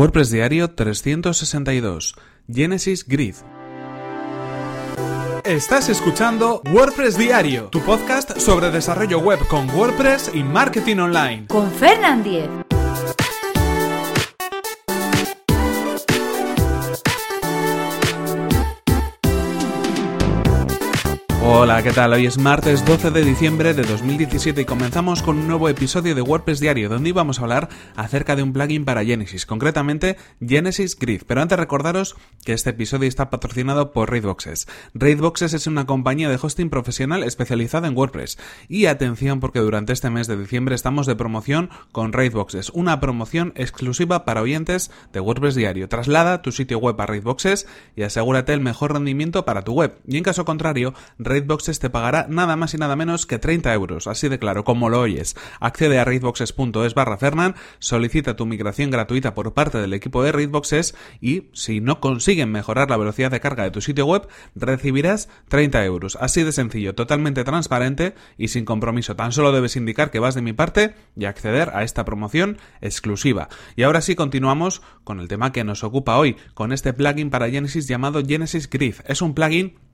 WordPress 0.00 0.30
Diario 0.30 0.70
362 0.70 2.14
Genesis 2.46 3.04
Grid 3.04 3.34
Estás 5.44 5.88
escuchando 5.88 6.62
WordPress 6.72 7.18
Diario, 7.18 7.64
tu 7.64 7.80
podcast 7.80 8.38
sobre 8.38 8.70
desarrollo 8.70 9.18
web 9.18 9.40
con 9.48 9.68
WordPress 9.70 10.30
y 10.34 10.44
marketing 10.44 10.98
online. 10.98 11.46
Con 11.48 11.68
Fernand 11.72 12.22
Diez. 12.22 12.48
Hola, 21.50 21.82
¿qué 21.82 21.92
tal? 21.92 22.12
Hoy 22.12 22.26
es 22.26 22.36
martes 22.36 22.84
12 22.84 23.10
de 23.10 23.24
diciembre 23.24 23.72
de 23.72 23.82
2017 23.82 24.60
y 24.60 24.64
comenzamos 24.66 25.22
con 25.22 25.38
un 25.38 25.46
nuevo 25.46 25.70
episodio 25.70 26.14
de 26.14 26.20
WordPress 26.20 26.60
Diario 26.60 26.90
donde 26.90 27.08
íbamos 27.08 27.38
a 27.38 27.42
hablar 27.42 27.70
acerca 27.96 28.36
de 28.36 28.42
un 28.42 28.52
plugin 28.52 28.84
para 28.84 29.02
Genesis, 29.02 29.46
concretamente 29.46 30.18
Genesis 30.46 30.98
Grid. 30.98 31.22
Pero 31.26 31.40
antes 31.40 31.58
recordaros 31.58 32.16
que 32.44 32.52
este 32.52 32.70
episodio 32.70 33.08
está 33.08 33.30
patrocinado 33.30 33.92
por 33.92 34.10
Raidboxes. 34.10 34.68
Raidboxes 34.92 35.54
es 35.54 35.66
una 35.66 35.86
compañía 35.86 36.28
de 36.28 36.38
hosting 36.40 36.68
profesional 36.68 37.24
especializada 37.24 37.88
en 37.88 37.96
WordPress. 37.96 38.38
Y 38.68 38.84
atención 38.84 39.40
porque 39.40 39.60
durante 39.60 39.94
este 39.94 40.10
mes 40.10 40.26
de 40.26 40.36
diciembre 40.36 40.74
estamos 40.74 41.06
de 41.06 41.16
promoción 41.16 41.70
con 41.92 42.12
Raidboxes, 42.12 42.68
una 42.74 43.00
promoción 43.00 43.54
exclusiva 43.56 44.26
para 44.26 44.42
oyentes 44.42 44.90
de 45.14 45.20
WordPress 45.20 45.54
Diario. 45.54 45.88
Traslada 45.88 46.42
tu 46.42 46.52
sitio 46.52 46.78
web 46.78 47.00
a 47.00 47.06
Raidboxes 47.06 47.66
y 47.96 48.02
asegúrate 48.02 48.52
el 48.52 48.60
mejor 48.60 48.92
rendimiento 48.92 49.46
para 49.46 49.62
tu 49.62 49.72
web. 49.72 49.98
Y 50.06 50.18
en 50.18 50.24
caso 50.24 50.44
contrario, 50.44 50.92
Raidboxes 51.18 51.37
te 51.46 51.90
pagará 51.90 52.26
nada 52.28 52.56
más 52.56 52.74
y 52.74 52.78
nada 52.78 52.96
menos 52.96 53.26
que 53.26 53.38
30 53.38 53.72
euros, 53.74 54.06
así 54.06 54.28
de 54.28 54.38
claro, 54.38 54.64
como 54.64 54.88
lo 54.88 55.00
oyes. 55.00 55.36
Accede 55.60 55.98
a 55.98 56.04
raidboxes.es 56.04 56.94
barra 56.94 57.18
Fernan, 57.18 57.54
solicita 57.78 58.36
tu 58.36 58.46
migración 58.46 58.90
gratuita 58.90 59.34
por 59.34 59.54
parte 59.54 59.78
del 59.78 59.92
equipo 59.92 60.22
de 60.22 60.32
Raidboxes 60.32 60.94
y, 61.20 61.50
si 61.52 61.80
no 61.80 62.00
consiguen 62.00 62.50
mejorar 62.50 62.90
la 62.90 62.96
velocidad 62.96 63.30
de 63.30 63.40
carga 63.40 63.64
de 63.64 63.70
tu 63.70 63.80
sitio 63.80 64.06
web, 64.06 64.28
recibirás 64.54 65.28
30 65.48 65.84
euros. 65.84 66.16
Así 66.20 66.42
de 66.42 66.52
sencillo, 66.52 66.94
totalmente 66.94 67.44
transparente 67.44 68.14
y 68.36 68.48
sin 68.48 68.64
compromiso. 68.64 69.16
Tan 69.16 69.32
solo 69.32 69.52
debes 69.52 69.76
indicar 69.76 70.10
que 70.10 70.20
vas 70.20 70.34
de 70.34 70.42
mi 70.42 70.52
parte 70.52 70.94
y 71.16 71.24
acceder 71.24 71.70
a 71.74 71.82
esta 71.82 72.04
promoción 72.04 72.58
exclusiva. 72.80 73.48
Y 73.76 73.82
ahora 73.82 74.00
sí 74.00 74.14
continuamos 74.14 74.82
con 75.04 75.20
el 75.20 75.28
tema 75.28 75.52
que 75.52 75.64
nos 75.64 75.84
ocupa 75.84 76.18
hoy, 76.18 76.36
con 76.54 76.72
este 76.72 76.92
plugin 76.92 77.30
para 77.30 77.50
Genesis 77.50 77.88
llamado 77.88 78.22
Genesis 78.26 78.68
Grid. 78.68 78.96
Es 79.06 79.22
un 79.22 79.34
plugin 79.34 79.87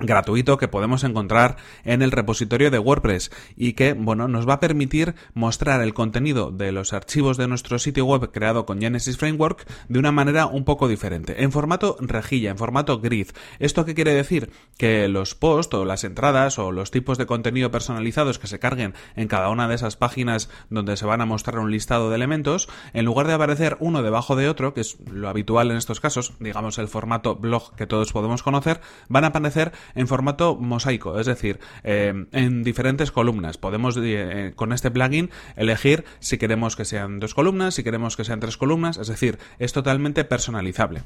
gratuito 0.00 0.58
que 0.58 0.68
podemos 0.68 1.04
encontrar 1.04 1.56
en 1.84 2.02
el 2.02 2.12
repositorio 2.12 2.70
de 2.70 2.78
WordPress 2.78 3.30
y 3.56 3.72
que, 3.72 3.92
bueno, 3.92 4.28
nos 4.28 4.48
va 4.48 4.54
a 4.54 4.60
permitir 4.60 5.14
mostrar 5.34 5.82
el 5.82 5.94
contenido 5.94 6.50
de 6.50 6.72
los 6.72 6.92
archivos 6.92 7.36
de 7.36 7.48
nuestro 7.48 7.78
sitio 7.78 8.04
web 8.04 8.30
creado 8.30 8.66
con 8.66 8.80
Genesis 8.80 9.18
Framework 9.18 9.66
de 9.88 9.98
una 9.98 10.12
manera 10.12 10.46
un 10.46 10.64
poco 10.64 10.88
diferente, 10.88 11.42
en 11.42 11.52
formato 11.52 11.96
rejilla, 12.00 12.50
en 12.50 12.58
formato 12.58 13.00
grid. 13.00 13.28
¿Esto 13.58 13.84
qué 13.84 13.94
quiere 13.94 14.14
decir? 14.14 14.50
Que 14.76 15.08
los 15.08 15.34
posts 15.34 15.74
o 15.74 15.84
las 15.84 16.04
entradas 16.04 16.58
o 16.58 16.72
los 16.72 16.90
tipos 16.90 17.18
de 17.18 17.26
contenido 17.26 17.70
personalizados 17.70 18.38
que 18.38 18.46
se 18.46 18.58
carguen 18.58 18.94
en 19.16 19.28
cada 19.28 19.50
una 19.50 19.68
de 19.68 19.74
esas 19.74 19.96
páginas 19.96 20.48
donde 20.70 20.96
se 20.96 21.06
van 21.06 21.20
a 21.20 21.26
mostrar 21.26 21.58
un 21.58 21.70
listado 21.70 22.10
de 22.10 22.16
elementos, 22.16 22.68
en 22.92 23.04
lugar 23.04 23.26
de 23.26 23.34
aparecer 23.34 23.76
uno 23.80 24.02
debajo 24.02 24.36
de 24.36 24.48
otro, 24.48 24.74
que 24.74 24.80
es 24.80 24.98
lo 25.10 25.28
habitual 25.28 25.70
en 25.70 25.76
estos 25.76 26.00
casos, 26.00 26.34
digamos 26.40 26.78
el 26.78 26.88
formato 26.88 27.36
blog 27.36 27.74
que 27.74 27.86
todos 27.86 28.12
podemos 28.12 28.42
conocer, 28.42 28.80
van 29.08 29.24
a 29.24 29.28
aparecer 29.28 29.72
en 29.94 30.08
formato 30.08 30.56
mosaico, 30.56 31.18
es 31.18 31.26
decir, 31.26 31.58
eh, 31.84 32.26
en 32.32 32.62
diferentes 32.62 33.10
columnas. 33.10 33.58
Podemos 33.58 33.96
eh, 34.00 34.52
con 34.54 34.72
este 34.72 34.90
plugin 34.90 35.30
elegir 35.56 36.04
si 36.20 36.38
queremos 36.38 36.76
que 36.76 36.84
sean 36.84 37.18
dos 37.20 37.34
columnas, 37.34 37.74
si 37.74 37.84
queremos 37.84 38.16
que 38.16 38.24
sean 38.24 38.40
tres 38.40 38.56
columnas, 38.56 38.98
es 38.98 39.08
decir, 39.08 39.38
es 39.58 39.72
totalmente 39.72 40.24
personalizable. 40.24 41.02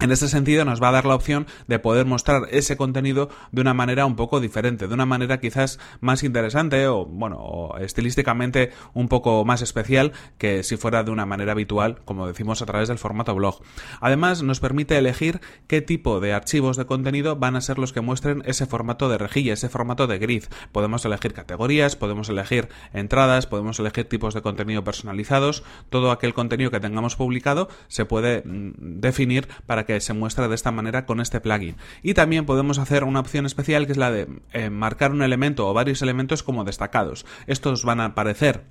En 0.00 0.12
este 0.12 0.28
sentido 0.28 0.64
nos 0.64 0.80
va 0.80 0.90
a 0.90 0.92
dar 0.92 1.06
la 1.06 1.16
opción 1.16 1.48
de 1.66 1.80
poder 1.80 2.06
mostrar 2.06 2.42
ese 2.52 2.76
contenido 2.76 3.30
de 3.50 3.62
una 3.62 3.74
manera 3.74 4.06
un 4.06 4.14
poco 4.14 4.38
diferente, 4.38 4.86
de 4.86 4.94
una 4.94 5.06
manera 5.06 5.40
quizás 5.40 5.80
más 6.00 6.22
interesante 6.22 6.86
o 6.86 7.04
bueno, 7.04 7.38
o 7.40 7.76
estilísticamente 7.78 8.70
un 8.94 9.08
poco 9.08 9.44
más 9.44 9.60
especial 9.60 10.12
que 10.38 10.62
si 10.62 10.76
fuera 10.76 11.02
de 11.02 11.10
una 11.10 11.26
manera 11.26 11.50
habitual, 11.50 12.00
como 12.04 12.28
decimos 12.28 12.62
a 12.62 12.66
través 12.66 12.86
del 12.86 12.98
formato 12.98 13.34
blog. 13.34 13.60
Además 14.00 14.44
nos 14.44 14.60
permite 14.60 14.96
elegir 14.96 15.40
qué 15.66 15.82
tipo 15.82 16.20
de 16.20 16.32
archivos 16.32 16.76
de 16.76 16.86
contenido 16.86 17.34
van 17.34 17.56
a 17.56 17.60
ser 17.60 17.80
los 17.80 17.92
que 17.92 18.00
muestren 18.00 18.44
ese 18.46 18.66
formato 18.66 19.08
de 19.08 19.18
rejilla, 19.18 19.54
ese 19.54 19.68
formato 19.68 20.06
de 20.06 20.18
grid. 20.18 20.44
Podemos 20.70 21.04
elegir 21.06 21.32
categorías, 21.32 21.96
podemos 21.96 22.28
elegir 22.28 22.68
entradas, 22.92 23.48
podemos 23.48 23.80
elegir 23.80 24.08
tipos 24.08 24.32
de 24.34 24.42
contenido 24.42 24.84
personalizados, 24.84 25.64
todo 25.90 26.12
aquel 26.12 26.34
contenido 26.34 26.70
que 26.70 26.78
tengamos 26.78 27.16
publicado 27.16 27.68
se 27.88 28.04
puede 28.04 28.42
mm, 28.44 29.00
definir 29.00 29.48
para 29.66 29.87
que 29.88 30.00
se 30.02 30.12
muestra 30.12 30.48
de 30.48 30.54
esta 30.54 30.70
manera 30.70 31.06
con 31.06 31.18
este 31.18 31.40
plugin. 31.40 31.76
Y 32.02 32.12
también 32.12 32.44
podemos 32.44 32.78
hacer 32.78 33.04
una 33.04 33.20
opción 33.20 33.46
especial 33.46 33.86
que 33.86 33.92
es 33.92 33.98
la 33.98 34.10
de 34.10 34.28
eh, 34.52 34.68
marcar 34.68 35.12
un 35.12 35.22
elemento 35.22 35.66
o 35.66 35.72
varios 35.72 36.02
elementos 36.02 36.42
como 36.42 36.64
destacados. 36.64 37.24
Estos 37.46 37.86
van 37.86 38.00
a 38.00 38.04
aparecer 38.04 38.66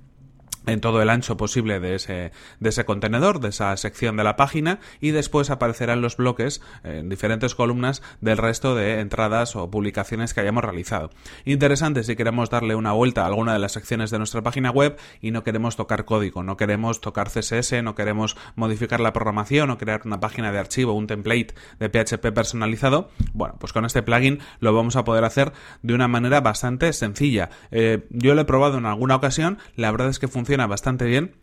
en 0.68 0.80
todo 0.80 1.02
el 1.02 1.10
ancho 1.10 1.36
posible 1.36 1.80
de 1.80 1.94
ese, 1.94 2.32
de 2.60 2.68
ese 2.68 2.84
contenedor, 2.84 3.40
de 3.40 3.48
esa 3.48 3.76
sección 3.76 4.16
de 4.16 4.24
la 4.24 4.36
página, 4.36 4.80
y 5.00 5.10
después 5.10 5.50
aparecerán 5.50 6.00
los 6.00 6.16
bloques 6.16 6.60
en 6.84 7.08
diferentes 7.08 7.54
columnas 7.54 8.02
del 8.20 8.38
resto 8.38 8.74
de 8.74 9.00
entradas 9.00 9.56
o 9.56 9.70
publicaciones 9.70 10.34
que 10.34 10.40
hayamos 10.40 10.64
realizado. 10.64 11.10
Interesante 11.44 12.04
si 12.04 12.16
queremos 12.16 12.50
darle 12.50 12.74
una 12.74 12.92
vuelta 12.92 13.22
a 13.22 13.26
alguna 13.26 13.52
de 13.52 13.58
las 13.58 13.72
secciones 13.72 14.10
de 14.10 14.18
nuestra 14.18 14.42
página 14.42 14.70
web 14.70 14.96
y 15.20 15.30
no 15.30 15.42
queremos 15.42 15.76
tocar 15.76 16.04
código, 16.04 16.42
no 16.42 16.56
queremos 16.56 17.00
tocar 17.00 17.30
CSS, 17.30 17.82
no 17.82 17.94
queremos 17.94 18.36
modificar 18.56 19.00
la 19.00 19.12
programación 19.12 19.70
o 19.70 19.78
crear 19.78 20.02
una 20.04 20.20
página 20.20 20.52
de 20.52 20.58
archivo, 20.58 20.92
un 20.92 21.06
template 21.06 21.54
de 21.78 21.88
PHP 21.88 22.32
personalizado, 22.32 23.10
bueno, 23.32 23.56
pues 23.58 23.72
con 23.72 23.84
este 23.84 24.02
plugin 24.02 24.40
lo 24.60 24.74
vamos 24.74 24.96
a 24.96 25.04
poder 25.04 25.24
hacer 25.24 25.52
de 25.82 25.94
una 25.94 26.08
manera 26.08 26.40
bastante 26.40 26.92
sencilla. 26.92 27.50
Eh, 27.70 28.06
yo 28.10 28.34
lo 28.34 28.42
he 28.42 28.44
probado 28.44 28.78
en 28.78 28.86
alguna 28.86 29.16
ocasión, 29.16 29.58
la 29.76 29.90
verdad 29.90 30.08
es 30.08 30.18
que 30.18 30.28
funciona 30.28 30.57
bastante 30.66 31.04
bien 31.06 31.36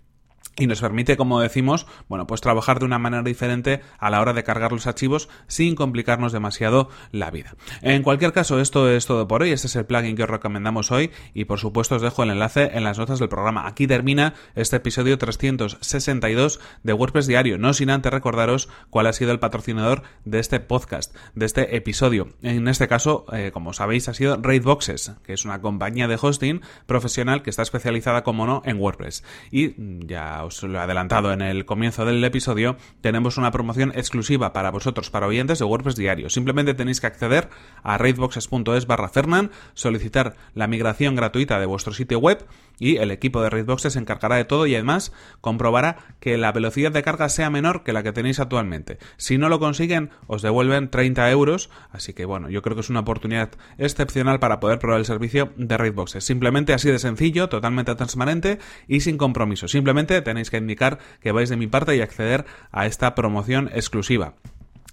y 0.57 0.67
nos 0.67 0.79
permite, 0.79 1.17
como 1.17 1.41
decimos, 1.41 1.85
bueno, 2.07 2.27
pues 2.27 2.39
trabajar 2.39 2.79
de 2.79 2.85
una 2.85 2.97
manera 2.97 3.23
diferente 3.23 3.81
a 3.99 4.09
la 4.09 4.21
hora 4.21 4.33
de 4.33 4.43
cargar 4.43 4.71
los 4.71 4.87
archivos 4.87 5.27
sin 5.47 5.75
complicarnos 5.75 6.31
demasiado 6.31 6.89
la 7.11 7.29
vida. 7.29 7.55
En 7.81 8.03
cualquier 8.03 8.31
caso, 8.31 8.61
esto 8.61 8.89
es 8.89 9.05
todo 9.05 9.27
por 9.27 9.41
hoy. 9.41 9.51
Este 9.51 9.67
es 9.67 9.75
el 9.75 9.85
plugin 9.85 10.15
que 10.15 10.23
os 10.23 10.29
recomendamos 10.29 10.91
hoy 10.91 11.11
y 11.33 11.45
por 11.45 11.59
supuesto 11.59 11.95
os 11.95 12.01
dejo 12.01 12.23
el 12.23 12.29
enlace 12.29 12.71
en 12.73 12.85
las 12.85 12.97
notas 12.97 13.19
del 13.19 13.27
programa. 13.27 13.67
Aquí 13.67 13.85
termina 13.85 14.33
este 14.55 14.77
episodio 14.77 15.17
362 15.17 16.59
de 16.83 16.93
WordPress 16.93 17.27
Diario, 17.27 17.57
no 17.57 17.73
sin 17.73 17.89
antes 17.89 18.13
recordaros 18.13 18.69
cuál 18.89 19.07
ha 19.07 19.13
sido 19.13 19.31
el 19.31 19.39
patrocinador 19.39 20.03
de 20.23 20.39
este 20.39 20.61
podcast, 20.61 21.15
de 21.33 21.45
este 21.45 21.75
episodio. 21.75 22.29
En 22.41 22.69
este 22.69 22.87
caso, 22.87 23.25
eh, 23.33 23.51
como 23.51 23.73
sabéis, 23.73 24.07
ha 24.07 24.13
sido 24.13 24.37
Raidboxes, 24.41 25.13
que 25.23 25.33
es 25.33 25.43
una 25.43 25.59
compañía 25.59 26.07
de 26.07 26.17
hosting 26.19 26.61
profesional 26.85 27.43
que 27.43 27.49
está 27.49 27.61
especializada, 27.61 28.23
como 28.23 28.45
no, 28.45 28.61
en 28.65 28.79
WordPress. 28.79 29.23
Y 29.51 29.75
ya 30.05 30.34
os 30.43 30.61
lo 30.63 30.77
he 30.77 30.81
adelantado 30.81 31.31
en 31.31 31.41
el 31.41 31.65
comienzo 31.65 32.05
del 32.05 32.23
episodio, 32.23 32.77
tenemos 33.01 33.37
una 33.37 33.51
promoción 33.51 33.91
exclusiva 33.95 34.53
para 34.53 34.71
vosotros, 34.71 35.09
para 35.09 35.27
oyentes 35.27 35.59
de 35.59 35.65
WordPress 35.65 35.95
Diario. 35.95 36.29
Simplemente 36.29 36.73
tenéis 36.73 36.99
que 36.99 37.07
acceder 37.07 37.49
a 37.83 37.97
raidboxes.es 37.97 38.87
barra 38.87 39.09
Fernan, 39.09 39.51
solicitar 39.73 40.35
la 40.53 40.67
migración 40.67 41.15
gratuita 41.15 41.59
de 41.59 41.65
vuestro 41.65 41.93
sitio 41.93 42.19
web 42.19 42.45
y 42.79 42.97
el 42.97 43.11
equipo 43.11 43.41
de 43.41 43.49
Raidboxes 43.49 43.93
se 43.93 43.99
encargará 43.99 44.35
de 44.35 44.45
todo 44.45 44.67
y 44.67 44.75
además 44.75 45.11
comprobará 45.41 45.97
que 46.19 46.37
la 46.37 46.51
velocidad 46.51 46.91
de 46.91 47.03
carga 47.03 47.29
sea 47.29 47.49
menor 47.49 47.83
que 47.83 47.93
la 47.93 48.03
que 48.03 48.11
tenéis 48.11 48.39
actualmente. 48.39 48.97
Si 49.17 49.37
no 49.37 49.49
lo 49.49 49.59
consiguen, 49.59 50.09
os 50.27 50.41
devuelven 50.41 50.89
30 50.89 51.29
euros, 51.31 51.69
así 51.91 52.13
que 52.13 52.25
bueno, 52.25 52.49
yo 52.49 52.61
creo 52.61 52.75
que 52.75 52.81
es 52.81 52.89
una 52.89 53.01
oportunidad 53.01 53.51
excepcional 53.77 54.39
para 54.39 54.59
poder 54.59 54.79
probar 54.79 54.99
el 54.99 55.05
servicio 55.05 55.51
de 55.57 55.77
Raidboxes. 55.77 56.23
Simplemente 56.23 56.73
así 56.73 56.89
de 56.89 56.99
sencillo, 56.99 57.49
totalmente 57.49 57.95
transparente 57.95 58.59
y 58.87 59.01
sin 59.01 59.17
compromiso. 59.17 59.67
Simplemente 59.67 60.21
tenéis 60.21 60.49
que 60.49 60.57
indicar 60.57 60.99
que 61.21 61.31
vais 61.31 61.49
de 61.49 61.57
mi 61.57 61.67
parte 61.67 61.95
y 61.95 62.01
acceder 62.01 62.45
a 62.71 62.85
esta 62.85 63.15
promoción 63.15 63.69
exclusiva. 63.73 64.35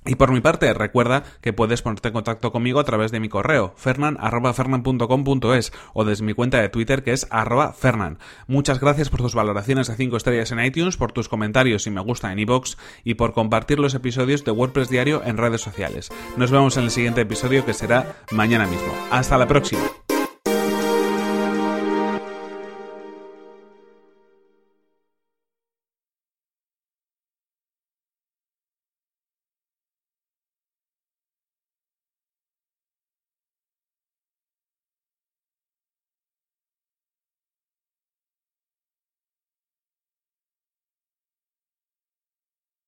Y 0.04 0.16
por 0.16 0.32
mi 0.32 0.40
parte, 0.40 0.74
recuerda 0.74 1.22
que 1.40 1.52
puedes 1.52 1.80
ponerte 1.82 2.08
en 2.08 2.14
contacto 2.14 2.50
conmigo 2.50 2.80
a 2.80 2.84
través 2.84 3.12
de 3.12 3.20
mi 3.20 3.28
correo, 3.28 3.72
fernan.fernan.com.es 3.76 5.72
o 5.94 6.04
desde 6.04 6.24
mi 6.24 6.34
cuenta 6.34 6.60
de 6.60 6.68
Twitter 6.68 7.04
que 7.04 7.12
es 7.12 7.28
arroba 7.30 7.72
fernan. 7.72 8.18
Muchas 8.48 8.80
gracias 8.80 9.10
por 9.10 9.20
tus 9.20 9.36
valoraciones 9.36 9.86
de 9.86 9.94
5 9.94 10.16
estrellas 10.16 10.50
en 10.50 10.58
iTunes, 10.64 10.96
por 10.96 11.12
tus 11.12 11.28
comentarios 11.28 11.86
y 11.86 11.90
me 11.90 12.00
gusta 12.00 12.32
en 12.32 12.40
iVoox 12.40 12.76
y 13.04 13.14
por 13.14 13.32
compartir 13.32 13.78
los 13.78 13.94
episodios 13.94 14.44
de 14.44 14.50
WordPress 14.50 14.88
Diario 14.88 15.22
en 15.24 15.36
redes 15.36 15.60
sociales. 15.60 16.10
Nos 16.36 16.50
vemos 16.50 16.76
en 16.76 16.84
el 16.84 16.90
siguiente 16.90 17.20
episodio 17.20 17.64
que 17.64 17.72
será 17.72 18.16
mañana 18.32 18.66
mismo. 18.66 18.92
Hasta 19.12 19.38
la 19.38 19.46
próxima. 19.46 20.01